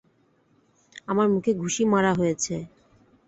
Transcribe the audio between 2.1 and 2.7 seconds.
হয়েছে।